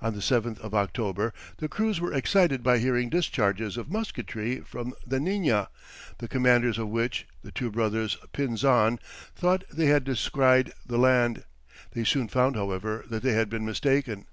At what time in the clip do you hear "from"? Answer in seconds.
4.62-4.94